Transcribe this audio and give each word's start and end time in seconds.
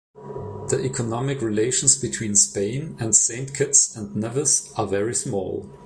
The 0.15 0.81
economic 0.83 1.41
relations 1.43 1.95
between 1.95 2.35
Spain 2.35 2.97
and 2.99 3.15
Saint 3.15 3.53
Kitts 3.53 3.95
and 3.95 4.15
Nevis 4.15 4.73
are 4.75 4.87
very 4.87 5.13
small. 5.13 5.71